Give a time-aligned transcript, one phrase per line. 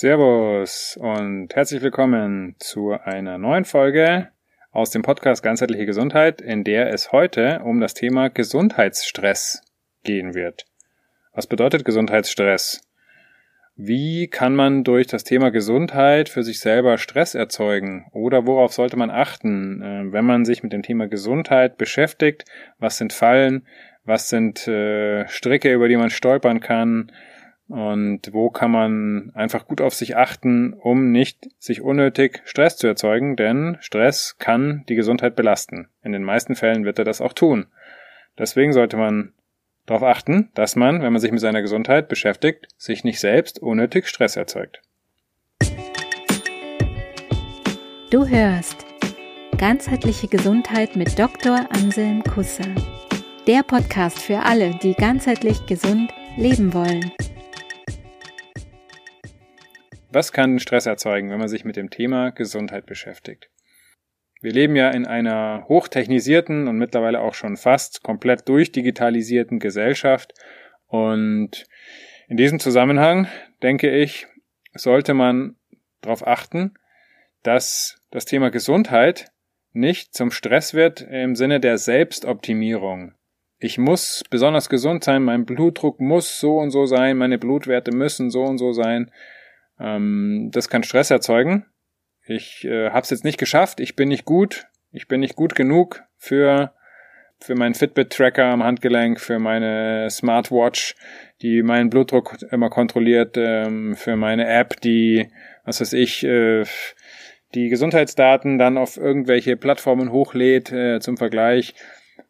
[0.00, 4.28] Servus und herzlich willkommen zu einer neuen Folge
[4.72, 9.62] aus dem Podcast Ganzheitliche Gesundheit, in der es heute um das Thema Gesundheitsstress
[10.02, 10.64] gehen wird.
[11.34, 12.80] Was bedeutet Gesundheitsstress?
[13.76, 18.06] Wie kann man durch das Thema Gesundheit für sich selber Stress erzeugen?
[18.12, 22.46] Oder worauf sollte man achten, äh, wenn man sich mit dem Thema Gesundheit beschäftigt?
[22.78, 23.66] Was sind Fallen?
[24.04, 27.12] Was sind äh, Stricke, über die man stolpern kann?
[27.70, 32.88] Und wo kann man einfach gut auf sich achten, um nicht sich unnötig Stress zu
[32.88, 33.36] erzeugen?
[33.36, 35.88] Denn Stress kann die Gesundheit belasten.
[36.02, 37.66] In den meisten Fällen wird er das auch tun.
[38.36, 39.34] Deswegen sollte man
[39.86, 44.08] darauf achten, dass man, wenn man sich mit seiner Gesundheit beschäftigt, sich nicht selbst unnötig
[44.08, 44.82] Stress erzeugt.
[48.10, 48.84] Du hörst
[49.58, 51.68] Ganzheitliche Gesundheit mit Dr.
[51.70, 52.74] Anselm Kusser.
[53.46, 57.12] Der Podcast für alle, die ganzheitlich gesund leben wollen.
[60.12, 63.48] Was kann Stress erzeugen, wenn man sich mit dem Thema Gesundheit beschäftigt?
[64.40, 70.32] Wir leben ja in einer hochtechnisierten und mittlerweile auch schon fast komplett durchdigitalisierten Gesellschaft
[70.86, 71.66] und
[72.28, 73.28] in diesem Zusammenhang
[73.62, 74.26] denke ich,
[74.72, 75.56] sollte man
[76.00, 76.74] darauf achten,
[77.42, 79.30] dass das Thema Gesundheit
[79.72, 83.14] nicht zum Stress wird im Sinne der Selbstoptimierung.
[83.58, 88.30] Ich muss besonders gesund sein, mein Blutdruck muss so und so sein, meine Blutwerte müssen
[88.30, 89.10] so und so sein.
[89.80, 91.66] Ähm, das kann Stress erzeugen.
[92.26, 95.54] Ich äh, habe es jetzt nicht geschafft, ich bin nicht gut, ich bin nicht gut
[95.54, 96.72] genug für
[97.42, 100.94] für meinen Fitbit-Tracker am Handgelenk, für meine Smartwatch,
[101.40, 105.28] die meinen Blutdruck immer kontrolliert, ähm, für meine App, die,
[105.64, 106.64] was weiß ich, äh,
[107.54, 111.74] die Gesundheitsdaten dann auf irgendwelche Plattformen hochlädt äh, zum Vergleich.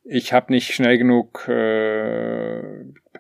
[0.05, 2.62] Ich habe nicht schnell genug äh,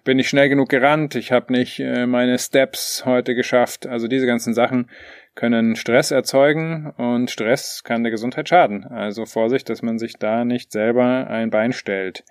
[0.04, 3.86] bin ich schnell genug gerannt, ich habe nicht äh, meine Steps heute geschafft.
[3.86, 4.90] Also diese ganzen Sachen
[5.34, 8.84] können Stress erzeugen und Stress kann der Gesundheit schaden.
[8.84, 12.24] Also Vorsicht, dass man sich da nicht selber ein Bein stellt.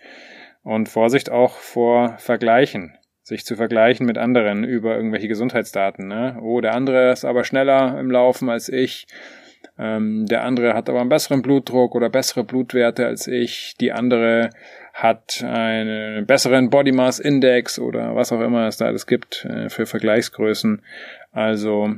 [0.64, 2.96] Und Vorsicht auch vor Vergleichen
[3.30, 6.08] sich zu vergleichen mit anderen über irgendwelche Gesundheitsdaten.
[6.08, 6.38] Ne?
[6.42, 9.08] Oh, der andere ist aber schneller im Laufen als ich.
[9.78, 13.76] Ähm, der andere hat aber einen besseren Blutdruck oder bessere Blutwerte als ich.
[13.80, 14.50] Die andere
[15.02, 19.70] hat einen besseren Body Mass Index oder was auch immer es da alles gibt äh,
[19.70, 20.84] für Vergleichsgrößen.
[21.32, 21.96] Also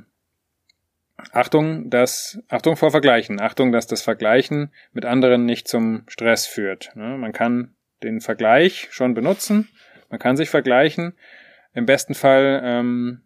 [1.31, 6.95] Achtung, dass Achtung vor Vergleichen, Achtung, dass das Vergleichen mit anderen nicht zum Stress führt.
[6.95, 7.17] Ne?
[7.17, 9.69] Man kann den Vergleich schon benutzen,
[10.09, 11.13] man kann sich vergleichen.
[11.73, 13.21] Im besten Fall ähm,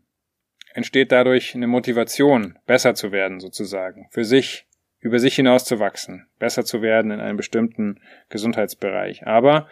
[0.74, 4.68] entsteht dadurch eine Motivation, besser zu werden sozusagen, für sich
[5.00, 9.28] über sich hinaus zu wachsen, besser zu werden in einem bestimmten Gesundheitsbereich.
[9.28, 9.68] Aber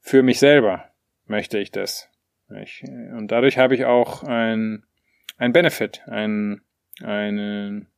[0.00, 0.90] für mich selber
[1.26, 2.08] möchte ich das.
[2.62, 4.84] Ich, und dadurch habe ich auch ein,
[5.36, 6.62] ein Benefit, ein,
[7.02, 7.88] einen,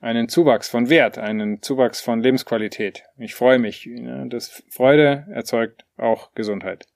[0.00, 3.04] einen Zuwachs von Wert, einen Zuwachs von Lebensqualität.
[3.18, 3.88] Ich freue mich.
[4.26, 6.86] Das Freude erzeugt auch Gesundheit.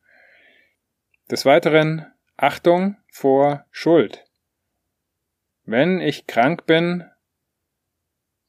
[1.30, 2.06] Des Weiteren
[2.36, 4.24] Achtung vor Schuld.
[5.64, 7.04] Wenn ich krank bin,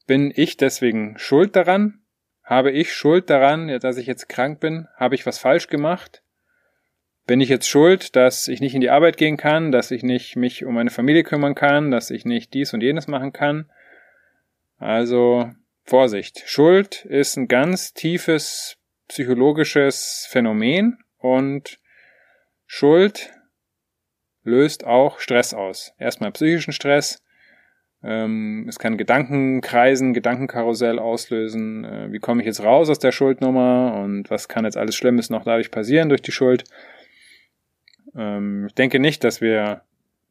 [0.06, 2.00] bin ich deswegen schuld daran?
[2.42, 4.86] Habe ich Schuld daran, dass ich jetzt krank bin?
[4.96, 6.22] Habe ich was falsch gemacht?
[7.26, 10.36] Bin ich jetzt schuld, dass ich nicht in die Arbeit gehen kann, dass ich nicht
[10.36, 13.70] mich um meine Familie kümmern kann, dass ich nicht dies und jenes machen kann?
[14.78, 15.50] Also
[15.84, 16.42] Vorsicht.
[16.44, 18.76] Schuld ist ein ganz tiefes
[19.08, 21.78] psychologisches Phänomen und
[22.66, 23.32] Schuld
[24.42, 25.94] löst auch Stress aus.
[25.98, 27.22] Erstmal psychischen Stress,
[28.04, 31.84] ähm, es kann Gedankenkreisen, Gedankenkarussell auslösen.
[31.84, 35.30] Äh, wie komme ich jetzt raus aus der Schuldnummer und was kann jetzt alles Schlimmes
[35.30, 36.64] noch dadurch passieren durch die Schuld?
[38.14, 39.82] Ähm, ich denke nicht, dass wir,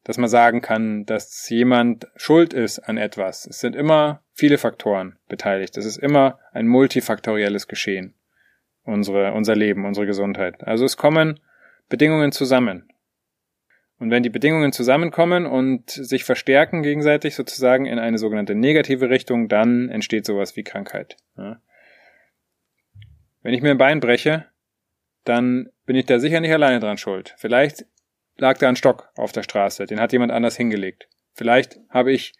[0.03, 3.47] dass man sagen kann, dass jemand schuld ist an etwas.
[3.47, 5.75] Es sind immer viele Faktoren beteiligt.
[5.75, 8.13] Es ist immer ein multifaktorielles Geschehen.
[8.83, 10.63] Unsere, unser Leben, unsere Gesundheit.
[10.63, 11.39] Also es kommen
[11.89, 12.87] Bedingungen zusammen.
[14.03, 19.47] Und wenn die Bedingungen zusammenkommen und sich verstärken gegenseitig sozusagen in eine sogenannte negative Richtung,
[19.47, 21.15] dann entsteht sowas wie Krankheit.
[21.37, 21.61] Ja.
[23.43, 24.45] Wenn ich mir ein Bein breche,
[25.23, 27.33] dann bin ich da sicher nicht alleine dran schuld.
[27.37, 27.85] Vielleicht
[28.35, 31.07] lag da ein Stock auf der Straße, den hat jemand anders hingelegt.
[31.31, 32.33] Vielleicht habe ich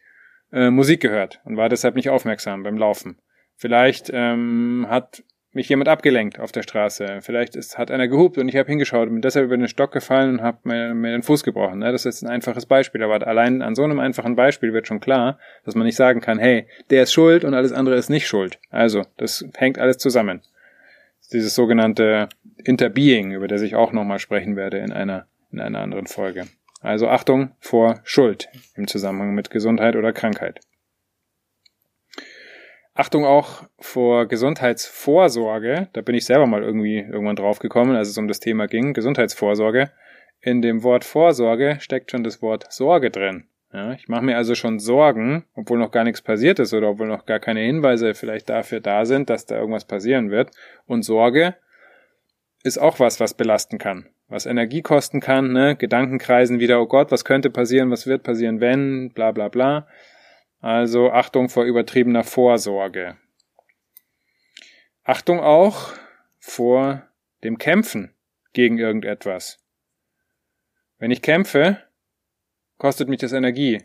[0.51, 3.21] äh, Musik gehört und war deshalb nicht aufmerksam beim Laufen.
[3.55, 5.23] Vielleicht ähm, hat
[5.53, 7.19] mich jemand abgelenkt auf der Straße.
[7.21, 9.91] Vielleicht ist, hat einer gehupt und ich habe hingeschaut und bin deshalb über den Stock
[9.91, 11.79] gefallen und habe mir, mir, den Fuß gebrochen.
[11.79, 11.91] Ne?
[11.91, 14.99] Das ist jetzt ein einfaches Beispiel, aber allein an so einem einfachen Beispiel wird schon
[14.99, 18.27] klar, dass man nicht sagen kann, hey, der ist schuld und alles andere ist nicht
[18.27, 18.59] schuld.
[18.71, 20.41] Also, das hängt alles zusammen.
[21.31, 26.07] Dieses sogenannte Interbeing, über das ich auch nochmal sprechen werde in einer, in einer anderen
[26.07, 26.45] Folge.
[26.81, 30.59] Also Achtung vor Schuld im Zusammenhang mit Gesundheit oder Krankheit.
[32.95, 35.87] Achtung auch vor Gesundheitsvorsorge.
[35.93, 38.93] Da bin ich selber mal irgendwie irgendwann drauf gekommen, als es um das Thema ging.
[38.93, 39.91] Gesundheitsvorsorge.
[40.41, 43.45] In dem Wort Vorsorge steckt schon das Wort Sorge drin.
[43.71, 47.07] Ja, ich mache mir also schon Sorgen, obwohl noch gar nichts passiert ist oder obwohl
[47.07, 50.51] noch gar keine Hinweise vielleicht dafür da sind, dass da irgendwas passieren wird.
[50.85, 51.55] Und Sorge
[52.63, 55.75] ist auch was, was belasten kann, was Energie kosten kann, ne?
[55.75, 59.87] Gedankenkreisen wieder, oh Gott, was könnte passieren, was wird passieren, wenn, bla bla bla.
[60.63, 63.17] Also Achtung vor übertriebener Vorsorge.
[65.03, 65.91] Achtung auch
[66.39, 67.05] vor
[67.43, 68.15] dem Kämpfen
[68.53, 69.59] gegen irgendetwas.
[70.99, 71.83] Wenn ich kämpfe,
[72.77, 73.83] kostet mich das Energie.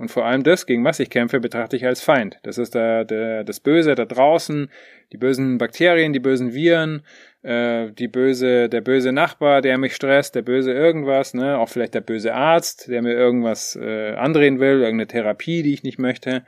[0.00, 2.38] Und vor allem das, gegen was ich kämpfe, betrachte ich als Feind.
[2.42, 4.70] Das ist der, der, das Böse da draußen,
[5.12, 7.02] die bösen Bakterien, die bösen Viren,
[7.42, 11.92] äh, die böse, der böse Nachbar, der mich stresst, der böse irgendwas, ne, auch vielleicht
[11.92, 16.46] der böse Arzt, der mir irgendwas äh, andrehen will, irgendeine Therapie, die ich nicht möchte.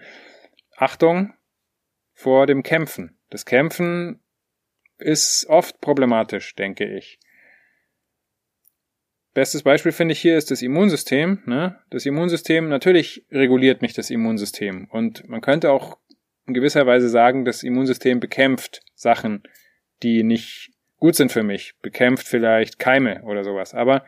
[0.78, 1.34] Achtung
[2.14, 3.18] vor dem Kämpfen.
[3.28, 4.22] Das Kämpfen
[4.96, 7.18] ist oft problematisch, denke ich.
[9.34, 11.38] Bestes Beispiel finde ich hier ist das Immunsystem.
[11.46, 11.78] Ne?
[11.90, 14.88] Das Immunsystem, natürlich reguliert mich das Immunsystem.
[14.90, 15.98] Und man könnte auch
[16.46, 19.42] in gewisser Weise sagen, das Immunsystem bekämpft Sachen,
[20.02, 21.74] die nicht gut sind für mich.
[21.80, 23.74] Bekämpft vielleicht Keime oder sowas.
[23.74, 24.04] Aber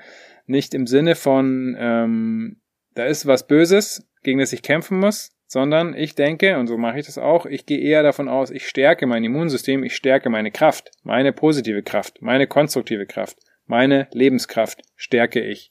[0.47, 2.61] nicht im Sinne von, ähm,
[2.94, 6.99] da ist was Böses, gegen das ich kämpfen muss, sondern ich denke, und so mache
[6.99, 10.50] ich das auch, ich gehe eher davon aus, ich stärke mein Immunsystem, ich stärke meine
[10.50, 15.70] Kraft, meine positive Kraft, meine konstruktive Kraft meine Lebenskraft stärke ich.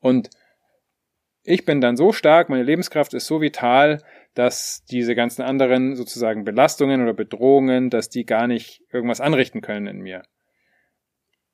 [0.00, 0.30] Und
[1.42, 4.02] ich bin dann so stark, meine Lebenskraft ist so vital,
[4.34, 9.86] dass diese ganzen anderen sozusagen Belastungen oder Bedrohungen, dass die gar nicht irgendwas anrichten können
[9.86, 10.22] in mir.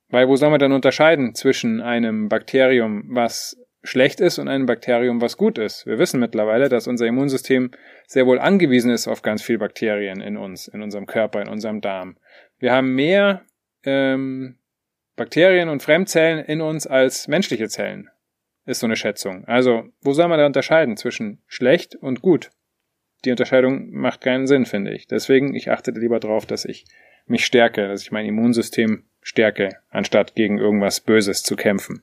[0.09, 5.21] Weil wo soll man dann unterscheiden zwischen einem Bakterium, was schlecht ist und einem Bakterium,
[5.21, 5.87] was gut ist?
[5.87, 7.71] Wir wissen mittlerweile, dass unser Immunsystem
[8.07, 11.81] sehr wohl angewiesen ist auf ganz viel Bakterien in uns, in unserem Körper, in unserem
[11.81, 12.17] Darm.
[12.59, 13.43] Wir haben mehr
[13.85, 14.57] ähm,
[15.21, 18.09] Bakterien und Fremdzellen in uns als menschliche Zellen.
[18.65, 19.45] Ist so eine Schätzung.
[19.45, 22.49] Also, wo soll man da unterscheiden zwischen schlecht und gut?
[23.27, 25.09] Die Unterscheidung macht keinen Sinn, finde ich.
[25.09, 26.87] Deswegen, ich achte lieber darauf, dass ich
[27.27, 32.03] mich stärke, dass ich mein Immunsystem stärke, anstatt gegen irgendwas Böses zu kämpfen.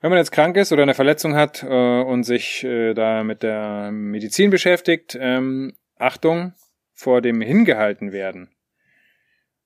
[0.00, 1.66] Wenn man jetzt krank ist oder eine Verletzung hat äh,
[2.00, 6.54] und sich äh, da mit der Medizin beschäftigt, ähm, Achtung
[6.92, 8.51] vor dem hingehalten werden.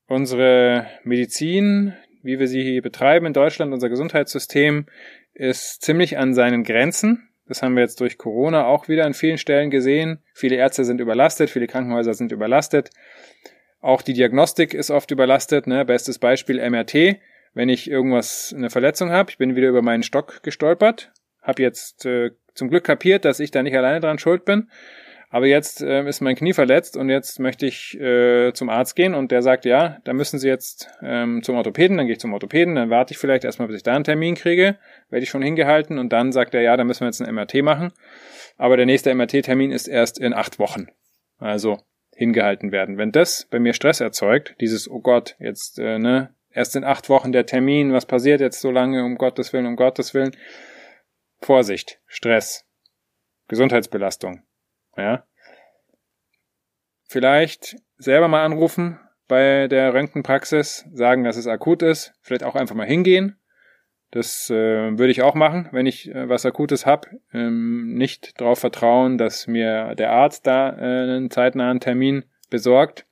[0.09, 4.87] Unsere Medizin, wie wir sie hier betreiben in Deutschland, unser Gesundheitssystem,
[5.35, 7.29] ist ziemlich an seinen Grenzen.
[7.47, 10.23] Das haben wir jetzt durch Corona auch wieder an vielen Stellen gesehen.
[10.33, 12.91] Viele Ärzte sind überlastet, viele Krankenhäuser sind überlastet.
[13.81, 15.67] Auch die Diagnostik ist oft überlastet.
[15.67, 15.85] Ne?
[15.85, 17.19] Bestes Beispiel MRT.
[17.55, 21.13] Wenn ich irgendwas, eine Verletzung habe, ich bin wieder über meinen Stock gestolpert,
[21.43, 24.69] habe jetzt äh, zum Glück kapiert, dass ich da nicht alleine dran schuld bin
[25.37, 29.15] aber jetzt äh, ist mein Knie verletzt und jetzt möchte ich äh, zum Arzt gehen
[29.15, 32.33] und der sagt, ja, da müssen Sie jetzt ähm, zum Orthopäden, dann gehe ich zum
[32.33, 34.79] Orthopäden, dann warte ich vielleicht erstmal, bis ich da einen Termin kriege,
[35.11, 37.57] werde ich schon hingehalten und dann sagt er, ja, da müssen wir jetzt ein MRT
[37.57, 37.93] machen.
[38.57, 40.87] Aber der nächste MRT-Termin ist erst in acht Wochen.
[41.39, 41.81] Also
[42.15, 42.97] hingehalten werden.
[42.97, 47.11] Wenn das bei mir Stress erzeugt, dieses, oh Gott, jetzt, äh, ne, erst in acht
[47.11, 50.35] Wochen der Termin, was passiert jetzt so lange, um Gottes Willen, um Gottes Willen.
[51.43, 52.65] Vorsicht, Stress,
[53.49, 54.46] Gesundheitsbelastung,
[54.97, 55.25] ja.
[57.09, 58.99] Vielleicht selber mal anrufen
[59.29, 63.39] bei der Röntgenpraxis, sagen, dass es akut ist, vielleicht auch einfach mal hingehen.
[64.11, 67.07] Das äh, würde ich auch machen, wenn ich äh, was Akutes hab.
[67.33, 73.07] Ähm, nicht darauf vertrauen, dass mir der Arzt da äh, einen zeitnahen Termin besorgt,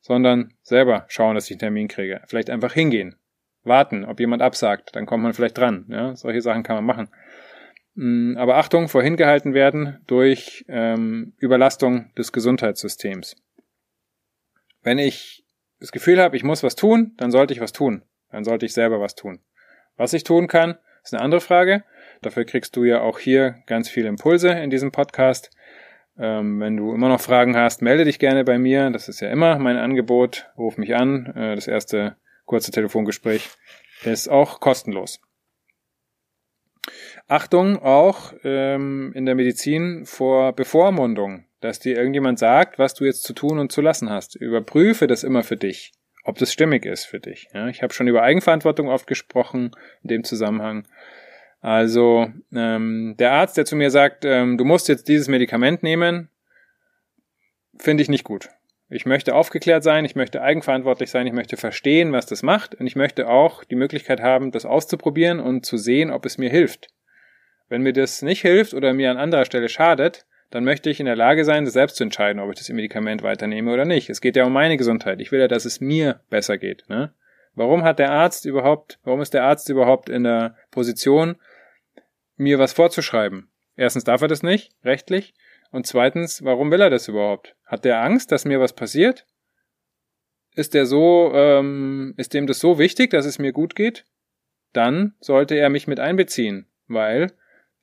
[0.00, 2.22] sondern selber schauen, dass ich einen Termin kriege.
[2.26, 3.16] Vielleicht einfach hingehen,
[3.64, 5.86] warten, ob jemand absagt, dann kommt man vielleicht dran.
[5.88, 6.14] Ja?
[6.14, 7.08] Solche Sachen kann man machen.
[8.00, 13.34] Mm, aber Achtung vor hingehalten werden durch ähm, Überlastung des Gesundheitssystems.
[14.82, 15.44] Wenn ich
[15.80, 18.04] das Gefühl habe, ich muss was tun, dann sollte ich was tun.
[18.30, 19.40] Dann sollte ich selber was tun.
[19.96, 21.82] Was ich tun kann, ist eine andere Frage.
[22.22, 25.50] Dafür kriegst du ja auch hier ganz viele Impulse in diesem Podcast.
[26.16, 28.90] Ähm, wenn du immer noch Fragen hast, melde dich gerne bei mir.
[28.90, 30.48] Das ist ja immer mein Angebot.
[30.56, 31.34] Ruf mich an.
[31.34, 33.50] Äh, das erste kurze Telefongespräch
[34.04, 35.20] ist auch kostenlos.
[37.28, 43.22] Achtung auch ähm, in der Medizin vor Bevormundung, dass dir irgendjemand sagt, was du jetzt
[43.22, 44.34] zu tun und zu lassen hast.
[44.34, 45.92] Überprüfe das immer für dich,
[46.24, 47.48] ob das stimmig ist für dich.
[47.52, 50.88] Ja, ich habe schon über Eigenverantwortung oft gesprochen in dem Zusammenhang.
[51.60, 56.30] Also ähm, der Arzt, der zu mir sagt, ähm, du musst jetzt dieses Medikament nehmen,
[57.76, 58.48] finde ich nicht gut.
[58.88, 62.86] Ich möchte aufgeklärt sein, ich möchte eigenverantwortlich sein, ich möchte verstehen, was das macht und
[62.86, 66.88] ich möchte auch die Möglichkeit haben, das auszuprobieren und zu sehen, ob es mir hilft.
[67.68, 71.06] Wenn mir das nicht hilft oder mir an anderer Stelle schadet, dann möchte ich in
[71.06, 74.08] der Lage sein, selbst zu entscheiden, ob ich das Medikament weiternehme oder nicht.
[74.08, 75.20] Es geht ja um meine Gesundheit.
[75.20, 76.88] Ich will ja, dass es mir besser geht.
[76.88, 77.12] Ne?
[77.54, 81.36] Warum hat der Arzt überhaupt, warum ist der Arzt überhaupt in der Position,
[82.36, 83.50] mir was vorzuschreiben?
[83.76, 85.34] Erstens darf er das nicht, rechtlich.
[85.70, 87.54] Und zweitens, warum will er das überhaupt?
[87.66, 89.26] Hat der Angst, dass mir was passiert?
[90.54, 94.06] Ist der so, ähm, ist dem das so wichtig, dass es mir gut geht?
[94.72, 97.32] Dann sollte er mich mit einbeziehen, weil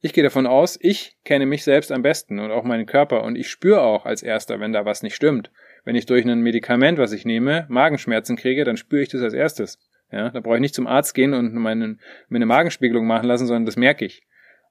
[0.05, 3.35] ich gehe davon aus, ich kenne mich selbst am besten und auch meinen Körper und
[3.35, 5.49] ich spüre auch als erster, wenn da was nicht stimmt.
[5.83, 9.33] Wenn ich durch ein Medikament, was ich nehme, Magenschmerzen kriege, dann spüre ich das als
[9.33, 9.79] erstes.
[10.11, 13.47] Ja, da brauche ich nicht zum Arzt gehen und meinen, mir eine Magenspiegelung machen lassen,
[13.47, 14.21] sondern das merke ich.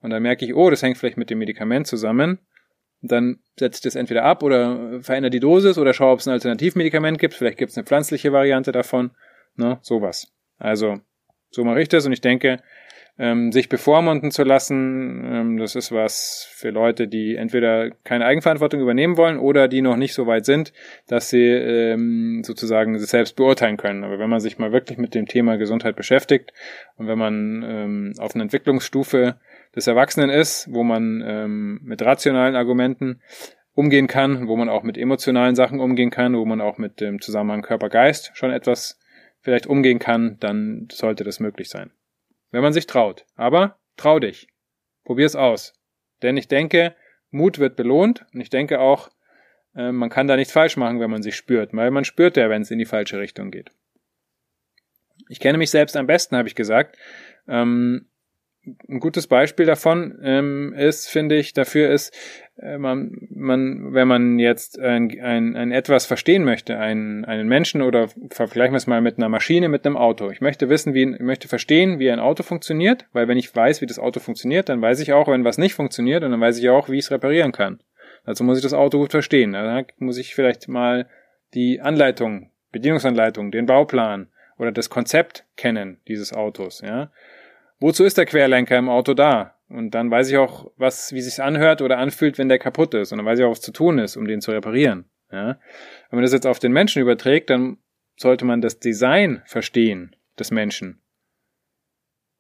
[0.01, 2.39] Und dann merke ich, oh, das hängt vielleicht mit dem Medikament zusammen.
[3.03, 6.33] Dann setze ich das entweder ab oder verändere die Dosis oder schaue, ob es ein
[6.33, 7.35] Alternativmedikament gibt.
[7.35, 9.11] Vielleicht gibt es eine pflanzliche Variante davon.
[9.57, 10.33] Ne, sowas.
[10.59, 11.01] Also,
[11.51, 12.61] so mache ich das und ich denke,
[13.17, 18.81] ähm, sich bevormunden zu lassen, ähm, das ist was für Leute, die entweder keine Eigenverantwortung
[18.81, 20.73] übernehmen wollen oder die noch nicht so weit sind,
[21.07, 24.03] dass sie ähm, sozusagen sich selbst beurteilen können.
[24.03, 26.53] Aber wenn man sich mal wirklich mit dem Thema Gesundheit beschäftigt
[26.97, 29.37] und wenn man ähm, auf einer Entwicklungsstufe
[29.77, 33.21] des Erwachsenen ist, wo man ähm, mit rationalen Argumenten
[33.75, 37.21] umgehen kann, wo man auch mit emotionalen Sachen umgehen kann, wo man auch mit dem
[37.21, 38.99] Zusammenhang Körper-Geist schon etwas
[39.41, 41.93] vielleicht umgehen kann, dann sollte das möglich sein
[42.55, 43.27] wenn man sich traut.
[43.35, 44.47] Aber trau dich.
[45.03, 45.75] Probier's aus.
[46.23, 46.95] Denn ich denke,
[47.33, 49.11] Mut wird belohnt und ich denke auch,
[49.75, 52.49] äh, man kann da nichts falsch machen, wenn man sich spürt, weil man spürt ja,
[52.49, 53.73] wenn es in die falsche Richtung geht.
[55.29, 56.97] Ich kenne mich selbst am besten, habe ich gesagt.
[57.49, 58.07] Ähm,
[58.89, 62.17] ein gutes Beispiel davon ähm, ist, finde ich, dafür ist,
[62.57, 67.83] äh, man, man, wenn man jetzt ein, ein, ein etwas verstehen möchte, einen, einen Menschen
[67.83, 70.31] oder vergleichen wir es mal mit einer Maschine, mit einem Auto.
[70.31, 73.81] Ich möchte wissen, wie, ich möchte verstehen, wie ein Auto funktioniert, weil wenn ich weiß,
[73.81, 76.59] wie das Auto funktioniert, dann weiß ich auch, wenn was nicht funktioniert und dann weiß
[76.59, 77.81] ich auch, wie ich es reparieren kann.
[78.25, 79.53] Also muss ich das Auto gut verstehen.
[79.53, 81.07] Da muss ich vielleicht mal
[81.53, 84.29] die Anleitung, Bedienungsanleitung, den Bauplan
[84.59, 87.11] oder das Konzept kennen dieses Autos, ja.
[87.85, 89.57] Wozu ist der Querlenker im Auto da?
[89.69, 93.13] Und dann weiß ich auch, was, wie sich's anhört oder anfühlt, wenn der kaputt ist.
[93.13, 95.05] Und dann weiß ich auch, was zu tun ist, um den zu reparieren.
[95.31, 95.59] Ja?
[96.09, 97.77] Wenn man das jetzt auf den Menschen überträgt, dann
[98.17, 101.03] sollte man das Design verstehen des Menschen.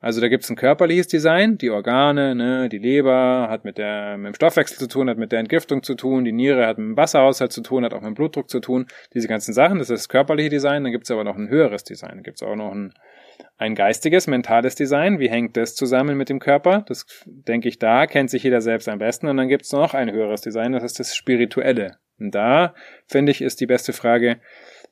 [0.00, 4.28] Also da gibt's ein körperliches Design, die Organe, ne, die Leber hat mit, der, mit
[4.28, 6.96] dem Stoffwechsel zu tun, hat mit der Entgiftung zu tun, die Niere hat mit dem
[6.96, 8.86] Wasserhaushalt zu tun, hat auch mit dem Blutdruck zu tun.
[9.12, 10.84] Diese ganzen Sachen, das ist das körperliche Design.
[10.84, 12.12] Dann gibt's aber noch ein höheres Design.
[12.12, 12.94] Dann gibt's auch noch ein
[13.56, 15.18] ein geistiges, mentales Design.
[15.18, 16.84] Wie hängt das zusammen mit dem Körper?
[16.86, 19.28] Das denke ich, da kennt sich jeder selbst am besten.
[19.28, 21.98] Und dann gibt es noch ein höheres Design, das ist das Spirituelle.
[22.18, 22.74] Und da,
[23.06, 24.40] finde ich, ist die beste Frage,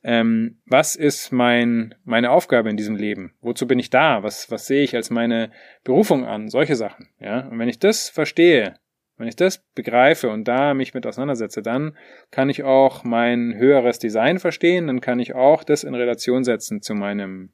[0.03, 3.33] ähm, was ist mein, meine Aufgabe in diesem Leben?
[3.41, 4.23] Wozu bin ich da?
[4.23, 5.51] Was, was sehe ich als meine
[5.83, 6.49] Berufung an?
[6.49, 7.09] Solche Sachen.
[7.19, 7.47] Ja?
[7.47, 8.75] Und wenn ich das verstehe,
[9.17, 11.95] wenn ich das begreife und da mich mit auseinandersetze, dann
[12.31, 16.81] kann ich auch mein höheres Design verstehen, dann kann ich auch das in Relation setzen
[16.81, 17.51] zu meinem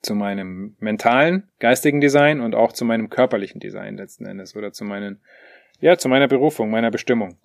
[0.00, 4.84] zu meinem mentalen, geistigen Design und auch zu meinem körperlichen Design letzten Endes oder zu
[4.84, 5.20] meinen,
[5.80, 7.38] ja, zu meiner Berufung, meiner Bestimmung.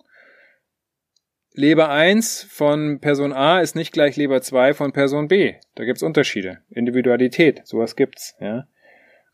[1.52, 5.54] Leber 1 von Person A ist nicht gleich Leber 2 von Person B.
[5.76, 6.58] Da gibt's Unterschiede.
[6.70, 8.66] Individualität, sowas gibt's, ja.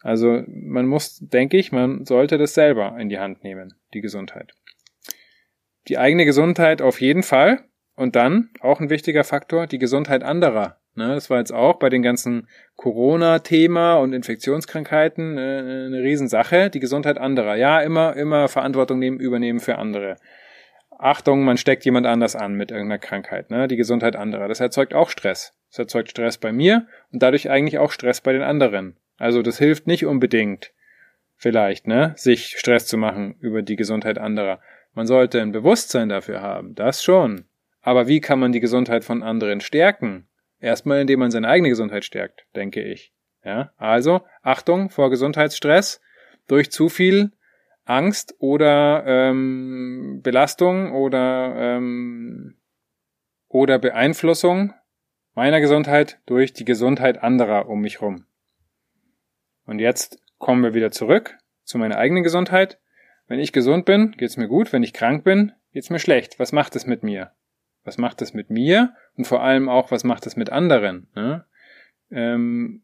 [0.03, 4.53] Also man muss, denke ich, man sollte das selber in die Hand nehmen, die Gesundheit.
[5.89, 7.65] Die eigene Gesundheit auf jeden Fall.
[7.97, 11.89] Und dann, auch ein wichtiger Faktor, die Gesundheit anderer Ne, das war jetzt auch bei
[11.89, 16.69] den ganzen Corona-Thema und Infektionskrankheiten äh, eine Riesensache.
[16.71, 17.57] Die Gesundheit anderer.
[17.57, 20.17] Ja, immer, immer Verantwortung nehmen, übernehmen für andere.
[20.99, 23.51] Achtung, man steckt jemand anders an mit irgendeiner Krankheit.
[23.51, 23.69] Ne?
[23.69, 24.49] Die Gesundheit anderer.
[24.49, 25.55] Das erzeugt auch Stress.
[25.71, 28.97] Das erzeugt Stress bei mir und dadurch eigentlich auch Stress bei den anderen.
[29.17, 30.73] Also das hilft nicht unbedingt,
[31.37, 34.61] vielleicht, ne, sich Stress zu machen über die Gesundheit anderer.
[34.93, 36.75] Man sollte ein Bewusstsein dafür haben.
[36.75, 37.45] Das schon.
[37.83, 40.27] Aber wie kann man die Gesundheit von anderen stärken?
[40.61, 43.13] Erstmal, indem man seine eigene Gesundheit stärkt, denke ich.
[43.45, 46.01] Ja, also Achtung vor Gesundheitsstress
[46.47, 47.33] durch zu viel
[47.85, 52.57] Angst oder ähm, Belastung oder ähm,
[53.49, 54.75] oder Beeinflussung
[55.35, 58.27] meiner Gesundheit durch die Gesundheit anderer um mich rum.
[59.65, 62.79] Und jetzt kommen wir wieder zurück zu meiner eigenen Gesundheit.
[63.27, 64.73] Wenn ich gesund bin, geht's mir gut.
[64.73, 66.39] Wenn ich krank bin, geht's mir schlecht.
[66.39, 67.33] Was macht es mit mir?
[67.85, 68.95] Was macht es mit mir?
[69.17, 71.09] Und vor allem auch, was macht es mit anderen?
[71.15, 71.45] Ne?
[72.11, 72.83] Ähm,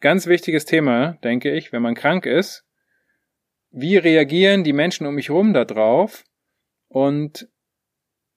[0.00, 2.64] ganz wichtiges Thema, denke ich, wenn man krank ist.
[3.70, 6.24] Wie reagieren die Menschen um mich herum darauf?
[6.88, 7.48] Und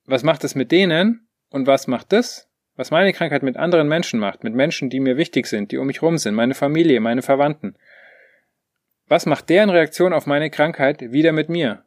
[0.05, 1.27] was macht es mit denen?
[1.50, 2.50] Und was macht das?
[2.75, 5.88] Was meine Krankheit mit anderen Menschen macht, mit Menschen, die mir wichtig sind, die um
[5.88, 7.77] mich rum sind, meine Familie, meine Verwandten.
[9.07, 11.86] Was macht deren Reaktion auf meine Krankheit wieder mit mir?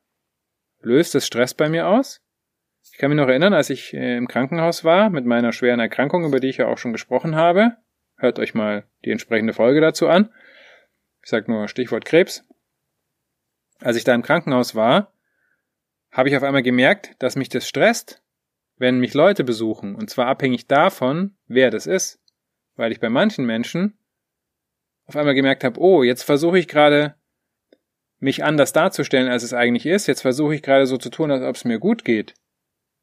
[0.81, 2.23] Löst es Stress bei mir aus?
[2.93, 6.25] Ich kann mich noch erinnern, als ich äh, im Krankenhaus war mit meiner schweren Erkrankung,
[6.25, 7.77] über die ich ja auch schon gesprochen habe.
[8.17, 10.33] Hört euch mal die entsprechende Folge dazu an.
[11.23, 12.45] Ich sage nur Stichwort Krebs.
[13.81, 15.13] Als ich da im Krankenhaus war,
[16.11, 18.23] habe ich auf einmal gemerkt, dass mich das stresst,
[18.79, 22.21] wenn mich Leute besuchen, und zwar abhängig davon, wer das ist.
[22.77, 23.99] Weil ich bei manchen Menschen
[25.07, 27.15] auf einmal gemerkt habe, oh, jetzt versuche ich gerade,
[28.19, 30.07] mich anders darzustellen, als es eigentlich ist.
[30.07, 32.35] Jetzt versuche ich gerade so zu tun, als ob es mir gut geht.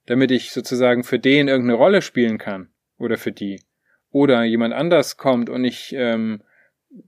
[0.05, 2.69] Damit ich sozusagen für den irgendeine Rolle spielen kann.
[2.98, 3.62] Oder für die.
[4.12, 6.43] Oder jemand anders kommt und ich ähm,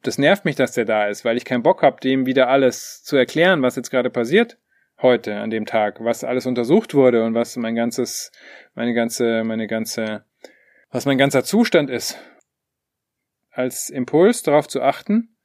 [0.01, 3.03] das nervt mich, dass der da ist, weil ich keinen Bock habe, dem wieder alles
[3.03, 4.57] zu erklären, was jetzt gerade passiert
[5.01, 8.31] heute an dem Tag, was alles untersucht wurde und was mein ganzes,
[8.75, 10.23] meine ganze, meine ganze,
[10.89, 12.17] was mein ganzer Zustand ist.
[13.51, 15.35] Als Impuls darauf zu achten,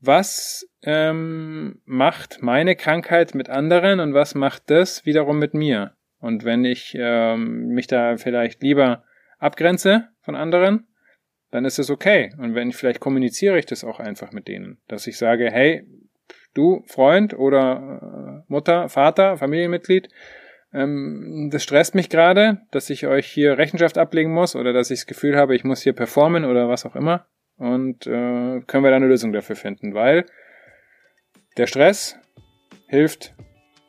[0.00, 5.96] was ähm, macht meine Krankheit mit anderen und was macht das wiederum mit mir.
[6.20, 9.04] Und wenn ich ähm, mich da vielleicht lieber
[9.38, 10.86] abgrenze von anderen,
[11.50, 12.32] dann ist es okay.
[12.38, 15.86] Und wenn ich vielleicht kommuniziere ich das auch einfach mit denen, dass ich sage, hey,
[16.54, 20.08] du Freund oder äh, Mutter, Vater, Familienmitglied,
[20.72, 25.00] ähm, das stresst mich gerade, dass ich euch hier Rechenschaft ablegen muss oder dass ich
[25.00, 27.26] das Gefühl habe, ich muss hier performen oder was auch immer.
[27.56, 30.26] Und äh, können wir da eine Lösung dafür finden, weil
[31.56, 32.16] der Stress
[32.86, 33.34] hilft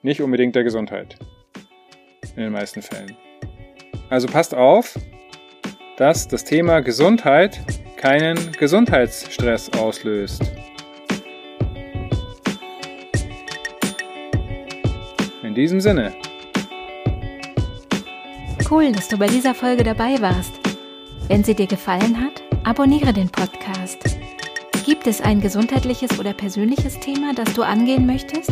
[0.01, 1.19] nicht unbedingt der Gesundheit.
[2.35, 3.15] In den meisten Fällen.
[4.09, 4.97] Also passt auf,
[5.97, 7.59] dass das Thema Gesundheit
[7.97, 10.41] keinen Gesundheitsstress auslöst.
[15.43, 16.13] In diesem Sinne.
[18.69, 20.53] Cool, dass du bei dieser Folge dabei warst.
[21.27, 23.97] Wenn sie dir gefallen hat, abonniere den Podcast.
[24.85, 28.51] Gibt es ein gesundheitliches oder persönliches Thema, das du angehen möchtest?